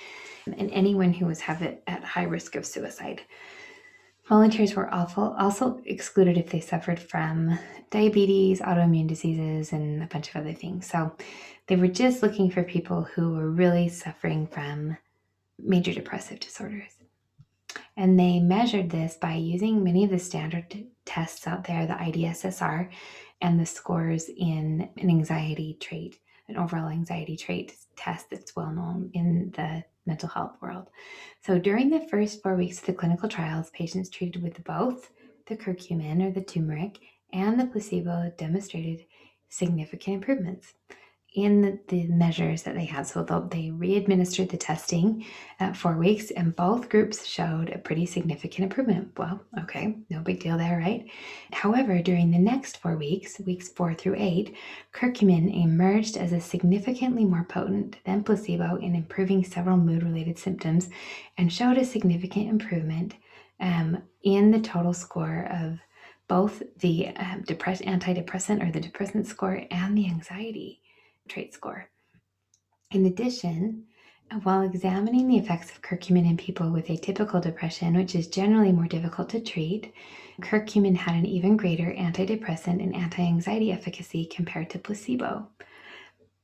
and 0.46 0.72
anyone 0.72 1.14
who 1.14 1.26
was 1.26 1.42
have 1.42 1.62
it 1.62 1.84
at 1.88 2.04
high 2.04 2.24
risk 2.24 2.56
of 2.56 2.66
suicide. 2.66 3.22
Volunteers 4.28 4.76
were 4.76 4.94
also 4.94 5.82
excluded 5.86 6.38
if 6.38 6.52
they 6.52 6.60
suffered 6.60 7.00
from 7.00 7.58
diabetes, 7.90 8.62
autoimmune 8.62 9.08
diseases, 9.08 9.74
and 9.74 10.04
a 10.04 10.06
bunch 10.06 10.30
of 10.30 10.36
other 10.36 10.54
things. 10.54 10.86
So 10.86 11.16
they 11.66 11.76
were 11.76 11.88
just 11.88 12.22
looking 12.22 12.52
for 12.52 12.62
people 12.62 13.04
who 13.04 13.34
were 13.34 13.50
really 13.50 13.90
suffering 13.90 14.46
from 14.46 14.98
major 15.58 15.94
depressive 15.94 16.40
disorders. 16.40 16.92
And 17.98 18.20
they 18.20 18.40
measured 18.40 18.92
this 18.92 19.16
by 19.16 19.34
using 19.34 19.84
many 19.84 20.04
of 20.04 20.12
the 20.12 20.20
standard 20.20 20.86
tests 21.06 21.48
out 21.48 21.66
there, 21.66 21.86
the 21.86 21.94
IDSSR, 21.94 22.90
and 23.42 23.60
the 23.60 23.66
scores 23.66 24.30
in 24.30 24.90
an 24.98 25.10
anxiety 25.10 25.78
trait, 25.80 26.20
an 26.48 26.58
overall 26.58 26.90
anxiety 26.90 27.38
trait 27.38 27.76
test 27.96 28.30
that's 28.30 28.56
well 28.56 28.72
known 28.72 29.10
in 29.14 29.52
the 29.56 29.84
mental 30.06 30.30
health 30.30 30.58
world. 30.62 30.88
So 31.42 31.60
during 31.60 31.90
the 31.90 32.08
first 32.10 32.42
four 32.42 32.56
weeks 32.56 32.80
of 32.80 32.86
the 32.86 32.94
clinical 32.94 33.30
trials, 33.30 33.70
patients 33.70 34.10
treated 34.10 34.42
with 34.42 34.64
both 34.64 35.12
the 35.48 35.56
curcumin 35.56 36.24
or 36.24 36.32
the 36.32 36.42
turmeric 36.42 37.00
and 37.34 37.60
the 37.60 37.66
placebo 37.66 38.32
demonstrated 38.38 39.06
significant 39.50 40.16
improvements 40.16 40.74
in 41.34 41.80
the, 41.88 42.08
measures 42.08 42.64
that 42.64 42.76
they 42.76 42.86
had. 42.86 43.06
So 43.06 43.24
they 43.52 43.70
re-administered 43.70 44.50
the 44.50 44.58
testing 44.58 45.26
at 45.60 45.78
four 45.78 45.96
weeks, 45.96 46.32
and 46.32 46.56
both 46.56 46.90
groups 46.90 47.26
showed 47.26 47.70
a 47.70 47.78
pretty 47.78 48.06
significant 48.06 48.64
improvement. 48.64 49.12
Well, 49.18 49.40
okay, 49.60 49.98
no 50.10 50.22
big 50.22 50.40
deal 50.40 50.58
there, 50.58 50.80
right? 50.80 51.06
However, 51.54 52.02
during 52.02 52.32
the 52.32 52.40
next 52.40 52.78
four 52.78 52.98
weeks, 52.98 53.40
weeks 53.40 53.70
four 53.70 53.94
through 53.94 54.16
eight, 54.18 54.56
curcumin 54.92 55.64
emerged 55.64 56.18
as 56.18 56.34
a 56.34 56.42
significantly 56.42 57.26
more 57.26 57.46
potent 57.48 57.98
than 58.06 58.24
placebo 58.24 58.78
in 58.78 58.96
improving 58.96 59.44
several 59.44 59.78
mood-related 59.78 60.38
symptoms, 60.38 60.90
and 61.38 61.54
showed 61.54 61.78
a 61.78 61.86
significant 61.86 62.50
improvement 62.50 63.14
um, 63.60 64.02
in 64.24 64.52
the 64.52 64.62
total 64.62 64.94
score 64.94 65.48
of 65.52 65.80
both 66.28 66.62
the 66.80 67.10
um, 67.18 67.44
depress- 67.44 67.82
antidepressant 67.82 68.68
or 68.68 68.72
the 68.72 68.80
depressant 68.80 69.28
score 69.28 69.64
and 69.72 69.98
the 69.98 70.06
anxiety 70.06 70.82
trait 71.30 71.54
score. 71.54 71.90
In 72.92 73.06
addition, 73.06 73.86
while 74.44 74.62
examining 74.62 75.28
the 75.28 75.38
effects 75.38 75.72
of 75.72 75.82
curcumin 75.82 76.30
in 76.30 76.38
people 76.38 76.72
with 76.72 76.88
atypical 76.88 77.42
depression, 77.42 77.96
which 77.96 78.16
is 78.16 78.28
generally 78.28 78.72
more 78.72 78.88
difficult 78.88 79.30
to 79.30 79.40
treat, 79.40 79.94
curcumin 80.42 80.96
had 80.96 81.16
an 81.16 81.26
even 81.26 81.58
greater 81.58 81.94
antidepressant 81.94 82.82
and 82.82 82.96
anti 82.96 83.24
anxiety 83.24 83.72
efficacy 83.72 84.26
compared 84.26 84.70
to 84.70 84.80
placebo. 84.80 85.48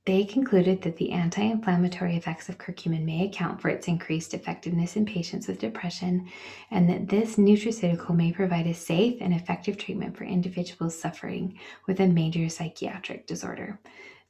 They 0.06 0.24
concluded 0.24 0.84
that 0.84 0.98
the 0.98 1.12
anti 1.12 1.42
inflammatory 1.42 2.16
effects 2.16 2.48
of 2.50 2.60
curcumin 2.60 3.06
may 3.06 3.26
account 3.26 3.62
for 3.62 3.70
its 3.70 3.88
increased 3.88 4.34
effectiveness 4.36 4.96
in 4.96 5.06
patients 5.06 5.48
with 5.48 5.60
depression, 5.60 6.28
and 6.70 6.88
that 6.90 7.08
this 7.08 7.38
nutraceutical 7.38 8.16
may 8.16 8.32
provide 8.32 8.68
a 8.68 8.74
safe 8.74 9.18
and 9.20 9.34
effective 9.34 9.78
treatment 9.78 10.16
for 10.16 10.24
individuals 10.24 11.00
suffering 11.00 11.58
with 11.88 12.00
a 12.00 12.08
major 12.08 12.50
psychiatric 12.50 13.26
disorder 13.26 13.80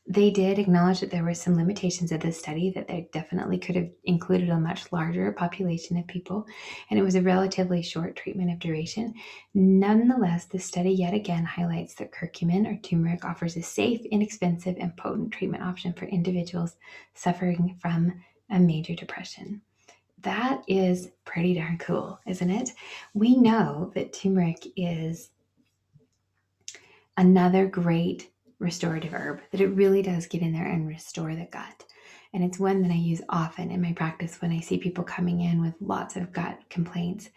they 0.08 0.30
did 0.30 0.60
acknowledge 0.60 1.00
that 1.00 1.10
there 1.10 1.24
were 1.24 1.34
some 1.34 1.56
limitations 1.56 2.12
of 2.12 2.20
this 2.20 2.38
study, 2.38 2.70
that 2.72 2.88
they 2.88 3.10
definitely 3.12 3.58
could 3.58 3.76
have 3.76 3.90
included 4.04 4.50
a 4.50 4.60
much 4.60 4.92
larger 4.92 5.32
population 5.32 5.98
of 5.98 6.06
people, 6.06 6.46
and 6.90 7.00
it 7.00 7.04
was 7.04 7.16
a 7.16 7.22
relatively 7.22 7.82
short 7.82 8.16
treatment 8.16 8.52
of 8.52 8.60
duration. 8.60 9.16
Nonetheless, 9.56 10.46
the 10.46 10.60
study 10.60 10.92
yet 10.92 11.16
again 11.16 11.44
highlights 11.44 11.96
that 11.96 12.12
curcumin 12.12 12.68
or 12.68 12.80
turmeric 12.82 13.26
offers 13.26 13.58
a 13.58 13.64
safe, 13.64 14.02
inexpensive, 14.06 14.78
and 14.80 14.96
potent 14.96 15.32
treatment 15.32 15.64
option 15.64 15.92
for 15.94 16.06
individuals 16.06 16.76
suffering 17.16 17.76
from 17.82 18.14
a 18.52 18.60
major 18.60 18.94
depression. 18.94 19.60
That 20.22 20.64
is 20.68 21.10
pretty 21.24 21.56
darn 21.56 21.80
cool, 21.80 22.20
isn't 22.28 22.50
it? 22.50 22.72
We 23.16 23.38
know 23.38 23.92
that 23.96 24.14
turmeric 24.14 24.68
is 24.76 25.30
another 27.18 27.66
great 27.66 28.30
restorative 28.60 29.14
herb, 29.14 29.42
that 29.52 29.62
it 29.62 29.68
really 29.68 30.02
does 30.02 30.28
get 30.28 30.42
in 30.42 30.54
there 30.54 30.66
and 30.68 30.88
restore 30.88 31.36
the 31.36 31.48
gut. 31.52 31.86
And 32.34 32.44
it's 32.44 32.60
one 32.60 32.82
that 32.82 32.92
I 32.92 32.96
use 32.96 33.22
often 33.30 33.72
in 33.72 33.82
my 33.82 33.94
practice 33.94 34.42
when 34.42 34.52
I 34.52 34.60
see 34.60 34.78
people 34.78 35.04
coming 35.04 35.42
in 35.42 35.62
with 35.62 35.74
lots 35.80 36.16
of 36.16 36.34
gut 36.34 36.60
complaints. 36.70 37.30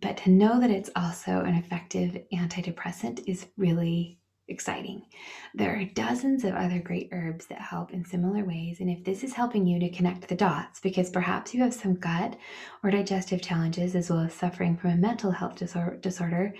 But 0.00 0.16
to 0.18 0.30
know 0.30 0.60
that 0.60 0.70
it's 0.70 0.90
also 0.96 1.40
an 1.40 1.54
effective 1.54 2.16
antidepressant 2.32 3.24
is 3.26 3.46
really 3.56 4.18
exciting. 4.48 5.02
There 5.54 5.76
are 5.76 5.84
dozens 5.84 6.44
of 6.44 6.54
other 6.54 6.78
great 6.78 7.08
herbs 7.12 7.46
that 7.46 7.60
help 7.60 7.92
in 7.92 8.04
similar 8.04 8.44
ways. 8.44 8.80
And 8.80 8.90
if 8.90 9.04
this 9.04 9.22
is 9.22 9.34
helping 9.34 9.66
you 9.66 9.78
to 9.80 9.90
connect 9.90 10.26
the 10.28 10.34
dots, 10.34 10.80
because 10.80 11.10
perhaps 11.10 11.54
you 11.54 11.62
have 11.62 11.74
some 11.74 11.94
gut 11.94 12.36
or 12.82 12.90
digestive 12.90 13.42
challenges 13.42 13.94
as 13.94 14.10
well 14.10 14.20
as 14.20 14.32
suffering 14.32 14.76
from 14.76 14.90
a 14.90 14.96
mental 14.96 15.30
health 15.30 15.56
disorder, 15.56 16.54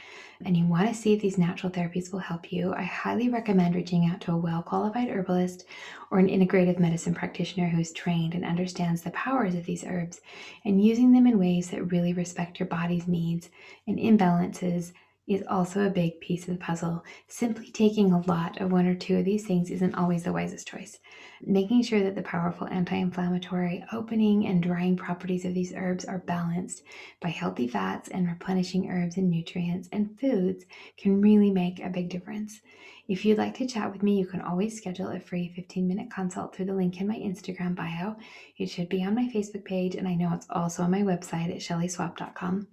and 0.44 0.56
you 0.56 0.66
want 0.66 0.88
to 0.88 0.94
see 0.94 1.14
if 1.14 1.20
these 1.20 1.38
natural 1.38 1.72
therapies 1.72 2.12
will 2.12 2.20
help 2.20 2.52
you, 2.52 2.72
I 2.74 2.82
highly 2.82 3.28
recommend 3.28 3.74
reaching 3.74 4.06
out 4.06 4.20
to 4.22 4.32
a 4.32 4.36
well 4.36 4.62
qualified 4.62 5.08
herbalist 5.08 5.64
or 6.10 6.18
an 6.18 6.28
integrative 6.28 6.78
medicine 6.78 7.14
practitioner 7.14 7.68
who's 7.68 7.92
trained 7.92 8.34
and 8.34 8.44
understands 8.44 9.02
the 9.02 9.10
powers 9.10 9.54
of 9.54 9.64
these 9.66 9.84
herbs 9.84 10.20
and 10.64 10.84
using 10.84 11.12
them 11.12 11.26
in 11.26 11.38
ways 11.38 11.70
that 11.70 11.90
really 11.90 12.12
respect 12.12 12.60
your 12.60 12.68
body's 12.68 13.08
needs 13.08 13.50
and 13.86 13.98
imbalances 13.98 14.92
is 15.28 15.44
also 15.48 15.86
a 15.86 15.90
big 15.90 16.20
piece 16.20 16.48
of 16.48 16.54
the 16.54 16.64
puzzle. 16.64 17.04
Simply 17.26 17.70
taking 17.70 18.12
a 18.12 18.22
lot 18.22 18.60
of 18.60 18.72
one 18.72 18.86
or 18.86 18.94
two 18.94 19.18
of 19.18 19.24
these 19.24 19.46
things 19.46 19.70
isn't 19.70 19.94
always 19.94 20.24
the 20.24 20.32
wisest 20.32 20.66
choice. 20.66 20.98
Making 21.42 21.82
sure 21.82 22.02
that 22.02 22.14
the 22.14 22.22
powerful 22.22 22.66
anti 22.68 22.96
inflammatory, 22.96 23.84
opening, 23.92 24.46
and 24.46 24.62
drying 24.62 24.96
properties 24.96 25.44
of 25.44 25.54
these 25.54 25.74
herbs 25.76 26.04
are 26.06 26.18
balanced 26.18 26.82
by 27.20 27.28
healthy 27.28 27.68
fats 27.68 28.08
and 28.08 28.26
replenishing 28.26 28.88
herbs 28.88 29.18
and 29.18 29.30
nutrients 29.30 29.88
and 29.92 30.18
foods 30.18 30.64
can 30.96 31.20
really 31.20 31.50
make 31.50 31.78
a 31.78 31.90
big 31.90 32.08
difference. 32.08 32.60
If 33.08 33.24
you'd 33.24 33.38
like 33.38 33.54
to 33.54 33.66
chat 33.66 33.90
with 33.90 34.02
me, 34.02 34.18
you 34.18 34.26
can 34.26 34.42
always 34.42 34.76
schedule 34.76 35.08
a 35.08 35.18
free 35.18 35.50
15 35.56 35.88
minute 35.88 36.10
consult 36.10 36.54
through 36.54 36.66
the 36.66 36.74
link 36.74 37.00
in 37.00 37.08
my 37.08 37.14
Instagram 37.14 37.74
bio. 37.74 38.16
It 38.58 38.66
should 38.66 38.90
be 38.90 39.02
on 39.02 39.14
my 39.14 39.30
Facebook 39.34 39.64
page, 39.64 39.94
and 39.94 40.06
I 40.06 40.14
know 40.14 40.30
it's 40.34 40.46
also 40.50 40.82
on 40.82 40.90
my 40.90 41.00
website 41.00 41.50
at 41.50 41.62
shelleyswapp.com. 41.62 42.68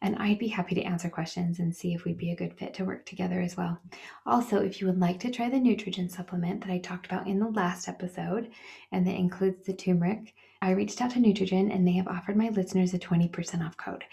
And 0.00 0.16
I'd 0.18 0.38
be 0.38 0.46
happy 0.46 0.76
to 0.76 0.84
answer 0.84 1.10
questions 1.10 1.58
and 1.58 1.74
see 1.74 1.92
if 1.92 2.04
we'd 2.04 2.18
be 2.18 2.30
a 2.30 2.36
good 2.36 2.56
fit 2.56 2.72
to 2.74 2.84
work 2.84 3.04
together 3.04 3.40
as 3.40 3.56
well. 3.56 3.80
Also, 4.26 4.58
if 4.58 4.80
you 4.80 4.86
would 4.86 5.00
like 5.00 5.18
to 5.20 5.30
try 5.30 5.50
the 5.50 5.56
Nutrigen 5.56 6.08
supplement 6.08 6.60
that 6.60 6.72
I 6.72 6.78
talked 6.78 7.06
about 7.06 7.26
in 7.26 7.40
the 7.40 7.48
last 7.48 7.88
episode, 7.88 8.48
and 8.92 9.04
that 9.08 9.16
includes 9.16 9.66
the 9.66 9.74
turmeric, 9.74 10.34
I 10.62 10.70
reached 10.70 11.00
out 11.02 11.10
to 11.12 11.18
Nutrigen 11.18 11.74
and 11.74 11.84
they 11.84 11.94
have 11.94 12.06
offered 12.06 12.36
my 12.36 12.50
listeners 12.50 12.94
a 12.94 12.98
20% 13.00 13.66
off 13.66 13.76
code. 13.76 14.04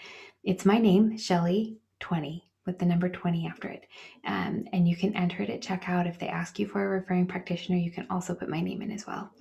It's 0.42 0.64
my 0.64 0.78
name, 0.78 1.12
Shelley20 1.12 2.47
with 2.68 2.78
the 2.78 2.86
number 2.86 3.08
20 3.08 3.48
after 3.48 3.68
it. 3.68 3.86
Um, 4.24 4.66
and 4.72 4.86
you 4.86 4.94
can 4.94 5.16
enter 5.16 5.42
it 5.42 5.50
at 5.50 5.62
checkout. 5.62 6.06
If 6.06 6.18
they 6.20 6.28
ask 6.28 6.58
you 6.58 6.68
for 6.68 6.84
a 6.84 6.88
referring 6.88 7.26
practitioner, 7.26 7.78
you 7.78 7.90
can 7.90 8.06
also 8.10 8.34
put 8.34 8.48
my 8.48 8.60
name 8.60 8.82
in 8.82 8.92
as 8.92 9.06
well, 9.06 9.32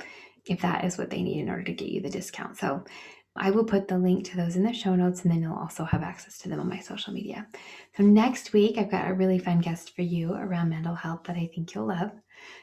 if 0.45 0.61
that 0.61 0.85
is 0.85 0.97
what 0.97 1.11
they 1.11 1.21
need 1.21 1.41
in 1.41 1.49
order 1.49 1.63
to 1.63 1.73
get 1.73 1.89
you 1.89 2.01
the 2.01 2.09
discount. 2.09 2.57
So 2.57 2.83
I 3.37 3.51
will 3.51 3.63
put 3.63 3.87
the 3.87 3.97
link 3.97 4.25
to 4.25 4.37
those 4.37 4.55
in 4.55 4.63
the 4.63 4.73
show 4.73 4.95
notes 4.95 5.23
and 5.23 5.31
then 5.31 5.41
you'll 5.41 5.55
also 5.55 5.83
have 5.83 6.03
access 6.03 6.37
to 6.39 6.49
them 6.49 6.59
on 6.59 6.69
my 6.69 6.79
social 6.79 7.13
media. 7.13 7.47
So 7.95 8.03
next 8.03 8.53
week, 8.53 8.77
I've 8.77 8.91
got 8.91 9.09
a 9.09 9.13
really 9.13 9.39
fun 9.39 9.59
guest 9.59 9.95
for 9.95 10.01
you 10.01 10.33
around 10.33 10.69
mental 10.69 10.95
health 10.95 11.23
that 11.25 11.35
I 11.35 11.49
think 11.53 11.73
you'll 11.73 11.87
love. 11.87 12.11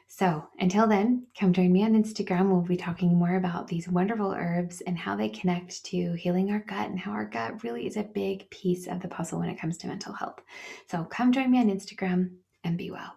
So 0.07 0.47
until 0.59 0.87
then, 0.87 1.26
come 1.38 1.52
join 1.52 1.73
me 1.73 1.85
on 1.85 2.00
Instagram. 2.00 2.50
We'll 2.50 2.62
be 2.62 2.76
talking 2.76 3.16
more 3.16 3.37
about 3.37 3.66
these 3.66 3.88
wonderful 3.88 4.33
herbs 4.33 4.81
and 4.83 4.97
how 4.97 5.16
they 5.16 5.28
connect 5.28 5.85
to 5.87 6.12
healing 6.12 6.50
our 6.50 6.61
gut 6.61 6.88
and 6.88 6.99
how 6.99 7.12
our 7.12 7.25
gut 7.25 7.64
really 7.64 7.87
is 7.87 7.97
a 7.97 8.04
big 8.04 8.49
piece 8.50 8.87
of 8.87 9.00
the 9.00 9.09
puzzle 9.09 9.40
when 9.40 9.49
it 9.49 9.61
comes 9.61 9.76
to 9.78 9.88
mental 9.88 10.12
health. 10.12 10.40
So 10.88 11.04
come 11.04 11.33
join 11.33 11.50
me 11.50 11.59
on 11.59 11.71
Instagram 11.71 12.31
and 12.62 12.78
be 12.78 12.90
well. 12.90 13.14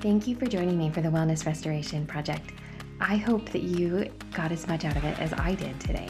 Thank 0.00 0.26
you 0.26 0.34
for 0.34 0.46
joining 0.46 0.78
me 0.78 0.88
for 0.88 1.02
the 1.02 1.10
Wellness 1.10 1.44
Restoration 1.44 2.06
Project. 2.06 2.52
I 3.02 3.16
hope 3.16 3.50
that 3.50 3.64
you 3.64 4.10
got 4.32 4.50
as 4.50 4.66
much 4.66 4.86
out 4.86 4.96
of 4.96 5.04
it 5.04 5.18
as 5.20 5.34
I 5.34 5.54
did 5.54 5.78
today. 5.78 6.08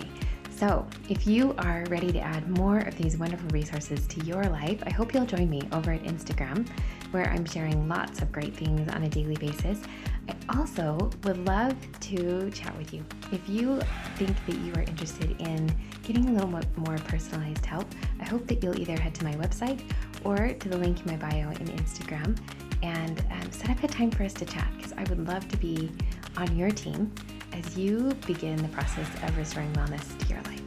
So, 0.48 0.86
if 1.08 1.26
you 1.26 1.56
are 1.58 1.84
ready 1.90 2.12
to 2.12 2.20
add 2.20 2.48
more 2.48 2.78
of 2.78 2.96
these 2.96 3.16
wonderful 3.16 3.48
resources 3.48 4.06
to 4.06 4.24
your 4.24 4.44
life, 4.44 4.80
I 4.86 4.90
hope 4.90 5.12
you'll 5.12 5.26
join 5.26 5.50
me 5.50 5.62
over 5.72 5.90
at 5.90 6.04
Instagram, 6.04 6.68
where 7.10 7.28
I'm 7.30 7.44
sharing 7.44 7.88
lots 7.88 8.22
of 8.22 8.30
great 8.30 8.54
things 8.54 8.88
on 8.92 9.02
a 9.02 9.08
daily 9.08 9.34
basis. 9.34 9.80
I 10.28 10.36
also 10.56 11.10
would 11.24 11.44
love 11.44 11.74
to 12.02 12.48
chat 12.52 12.78
with 12.78 12.94
you. 12.94 13.04
If 13.32 13.48
you 13.48 13.80
think 14.14 14.36
that 14.46 14.56
you 14.58 14.72
are 14.74 14.82
interested 14.82 15.34
in 15.40 15.68
getting 16.04 16.28
a 16.28 16.32
little 16.32 16.48
more 16.76 16.96
personalized 17.08 17.66
help, 17.66 17.88
I 18.20 18.24
hope 18.28 18.46
that 18.46 18.62
you'll 18.62 18.80
either 18.80 18.96
head 18.96 19.16
to 19.16 19.24
my 19.24 19.34
website 19.34 19.80
or 20.22 20.52
to 20.52 20.68
the 20.68 20.78
link 20.78 21.00
in 21.00 21.06
my 21.10 21.16
bio 21.16 21.50
in 21.50 21.66
Instagram 21.66 22.38
and 22.82 23.20
um, 23.30 23.52
set 23.52 23.70
up 23.70 23.82
a 23.82 23.88
time 23.88 24.10
for 24.10 24.24
us 24.24 24.34
to 24.34 24.44
chat 24.44 24.68
because 24.76 24.92
I 24.92 25.04
would 25.04 25.26
love 25.26 25.48
to 25.48 25.56
be 25.56 25.90
on 26.36 26.56
your 26.56 26.70
team 26.70 27.12
as 27.52 27.76
you 27.76 28.12
begin 28.26 28.56
the 28.56 28.68
process 28.68 29.08
of 29.22 29.36
restoring 29.36 29.72
wellness 29.74 30.18
to 30.18 30.26
your 30.26 30.42
life. 30.42 30.62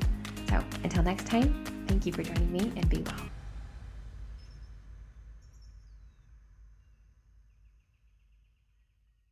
So 0.50 0.64
until 0.84 1.04
next 1.04 1.26
time, 1.26 1.64
thank 1.88 2.06
you 2.06 2.12
for 2.12 2.24
joining 2.24 2.52
me 2.52 2.72
and 2.76 2.88
be 2.90 3.02
well. 3.02 3.33